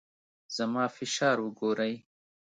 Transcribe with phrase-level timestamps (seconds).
[0.55, 1.93] زما فشار وګورئ.